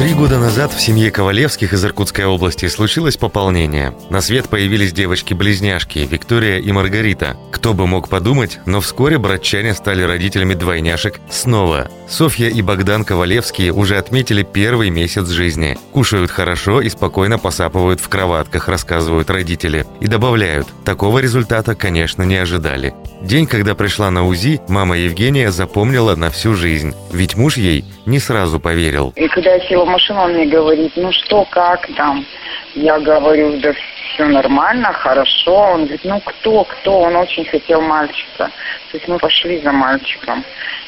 [0.00, 3.92] Три года назад в семье Ковалевских из Иркутской области случилось пополнение.
[4.08, 7.36] На свет появились девочки-близняшки Виктория и Маргарита.
[7.52, 11.90] Кто бы мог подумать, но вскоре братчане стали родителями двойняшек снова.
[12.08, 15.76] Софья и Богдан Ковалевские уже отметили первый месяц жизни.
[15.92, 19.84] Кушают хорошо и спокойно посапывают в кроватках, рассказывают родители.
[20.00, 22.94] И добавляют, такого результата, конечно, не ожидали.
[23.20, 26.94] День, когда пришла на УЗИ, мама Евгения запомнила на всю жизнь.
[27.12, 29.12] Ведь муж ей не сразу поверил.
[29.14, 32.24] И когда я села машину, он мне говорит, ну что, как там?
[32.74, 33.72] Я говорю, да
[34.14, 35.54] все нормально, хорошо.
[35.54, 37.00] Он говорит, ну кто, кто?
[37.00, 38.50] Он очень хотел мальчика.
[38.90, 40.44] То есть мы пошли за мальчиком.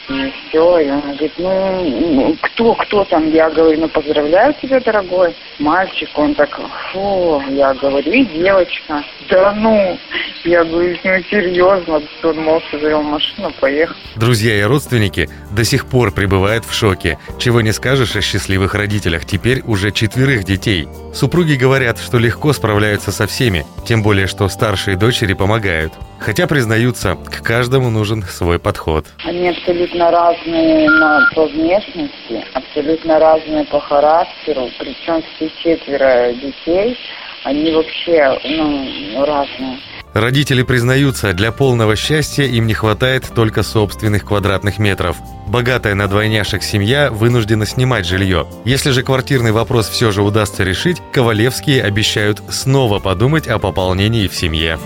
[0.08, 3.30] И все, и он говорит, ну, кто, кто там?
[3.30, 5.34] Я говорю, ну, поздравляю тебя, дорогой.
[5.58, 9.04] Мальчик, он так, фу, я говорю, и девочка.
[9.28, 9.96] Да ну,
[10.44, 12.02] я говорю, ну, серьезно.
[12.22, 13.94] Он молча завел машину, поехал.
[14.16, 17.18] Друзья и родственники до сих пор пребывают в шоке.
[17.38, 20.88] Чего не скажешь о счастливых родителях, теперь уже четверых детей.
[21.14, 25.92] Супруги говорят, что легко справляются со всеми, тем более, что старшие дочери помогают.
[26.18, 29.06] Хотя, признаются, к каждому нужен свой подход.
[29.24, 34.68] Они абсолютно разные на, по внешности, абсолютно разные по характеру.
[34.78, 36.96] Причем все четверо детей,
[37.44, 39.78] они вообще ну, разные.
[40.14, 45.16] Родители признаются, для полного счастья им не хватает только собственных квадратных метров.
[45.48, 48.46] Богатая на двойняшек семья вынуждена снимать жилье.
[48.64, 54.34] Если же квартирный вопрос все же удастся решить, Ковалевские обещают снова подумать о пополнении в
[54.34, 54.78] семье.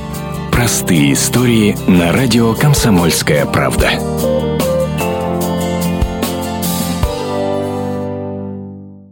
[0.53, 4.46] Простые истории на радио «Комсомольская правда».